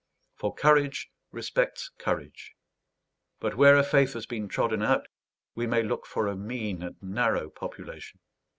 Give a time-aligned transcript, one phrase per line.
[0.33, 2.53] For courage respects courage;
[3.39, 5.07] but where a faith has been trodden out,
[5.53, 8.19] we may look for a mean and narrow population.